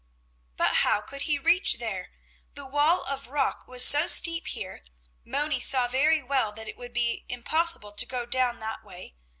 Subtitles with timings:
[0.57, 2.09] But how could he reach there?
[2.55, 4.83] The wall of rock was so steep here,
[5.23, 9.13] Moni saw very well that it would be impossible to go down that way.